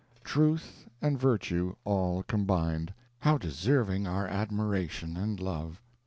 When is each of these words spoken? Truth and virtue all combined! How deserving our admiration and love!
Truth 0.23 0.87
and 0.99 1.19
virtue 1.19 1.75
all 1.85 2.23
combined! 2.23 2.91
How 3.19 3.37
deserving 3.37 4.07
our 4.07 4.27
admiration 4.27 5.15
and 5.15 5.39
love! 5.39 5.79